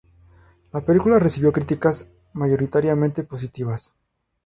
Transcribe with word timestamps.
La 0.73 0.81
película 0.83 1.19
recibió 1.19 1.51
críticas 1.51 2.09
mayoritariamente 2.33 3.23
positivas. 3.23 3.93